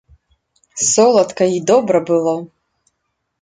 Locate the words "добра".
1.61-2.01